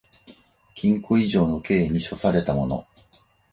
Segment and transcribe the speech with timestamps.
[0.73, 2.87] 禁錮以上の刑に処せられた者